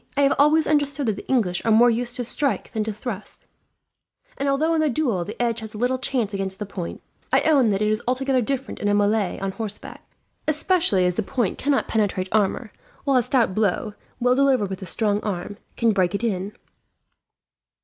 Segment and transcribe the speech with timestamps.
[0.17, 3.45] I have always understood that the English are more used to strike than to thrust,
[4.35, 7.69] and although in the duel the edge has little chance against the point, I own
[7.69, 10.03] that it is altogether different in a melee on horseback;
[10.47, 12.71] especially as the point cannot penetrate armour,
[13.03, 16.55] while a stout blow, well delivered with a strong arm, can break it in.